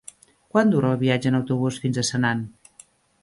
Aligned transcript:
Quant 0.53 0.71
dura 0.75 0.89
el 0.95 0.99
viatge 1.03 1.31
en 1.33 1.37
autobús 1.41 1.77
fins 1.83 1.99
a 1.99 2.05
Senan? 2.09 2.41